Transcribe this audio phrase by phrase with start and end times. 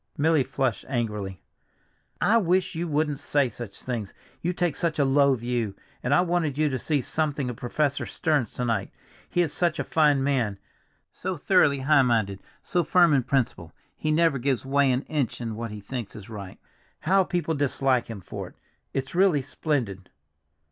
[0.17, 1.43] Milly flushed angrily.
[2.19, 5.75] "I wish you wouldn't say such things—you take such a low view!
[6.01, 8.89] And I wanted you to see something of Professor Stearns to night,
[9.29, 10.57] he is such a fine man,
[11.11, 15.55] so thoroughly high minded, so firm in principle, he never gives way an inch in
[15.55, 16.57] what he thinks is right.
[17.01, 18.55] How people dislike him for it!
[18.95, 20.09] It's really splendid."